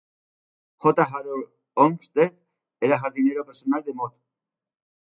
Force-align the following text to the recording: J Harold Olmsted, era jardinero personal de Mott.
J 0.85 0.93
Harold 1.09 1.51
Olmsted, 1.85 2.35
era 2.89 2.97
jardinero 3.05 3.45
personal 3.47 3.83
de 3.85 3.93
Mott. 4.01 4.19